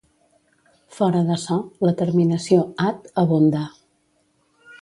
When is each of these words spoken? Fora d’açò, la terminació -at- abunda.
Fora 0.99 1.21
d’açò, 1.27 1.57
la 1.87 1.93
terminació 2.01 2.65
-at- 2.71 3.09
abunda. 3.25 3.65